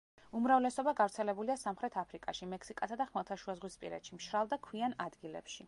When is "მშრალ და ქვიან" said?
4.21-5.01